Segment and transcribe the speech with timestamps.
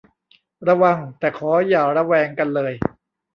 [0.67, 2.73] ระวัง แต่ขออย่าระแวงกันเลย